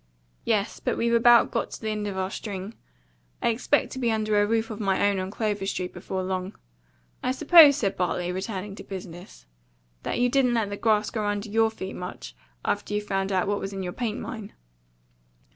"Yes; 0.45 0.79
but 0.79 0.97
we've 0.97 1.13
about 1.13 1.51
got 1.51 1.69
to 1.69 1.79
the 1.79 1.91
end 1.91 2.07
of 2.07 2.17
our 2.17 2.31
string. 2.31 2.73
I 3.39 3.49
expect 3.49 3.91
to 3.91 3.99
be 3.99 4.09
under 4.11 4.41
a 4.41 4.47
roof 4.47 4.71
of 4.71 4.79
my 4.79 5.07
own 5.07 5.19
on 5.19 5.29
Clover 5.29 5.67
Street 5.67 5.93
before 5.93 6.23
long. 6.23 6.55
I 7.21 7.31
suppose," 7.31 7.75
said 7.77 7.95
Bartley, 7.97 8.31
returning 8.31 8.73
to 8.77 8.83
business, 8.83 9.45
"that 10.01 10.17
you 10.17 10.27
didn't 10.27 10.55
let 10.55 10.71
the 10.71 10.75
grass 10.77 11.11
grow 11.11 11.27
under 11.27 11.49
your 11.49 11.69
feet 11.69 11.95
much 11.95 12.35
after 12.65 12.95
you 12.95 13.01
found 13.01 13.31
out 13.31 13.47
what 13.47 13.59
was 13.59 13.73
in 13.73 13.83
your 13.83 13.93
paint 13.93 14.19
mine?" 14.19 14.53